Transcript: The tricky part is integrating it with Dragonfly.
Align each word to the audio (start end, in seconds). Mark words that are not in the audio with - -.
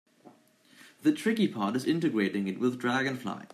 The 1.03 1.11
tricky 1.11 1.47
part 1.47 1.75
is 1.75 1.85
integrating 1.85 2.47
it 2.47 2.57
with 2.59 2.79
Dragonfly. 2.79 3.45